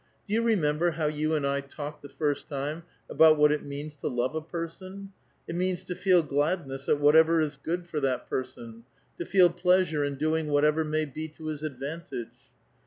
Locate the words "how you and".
0.89-1.45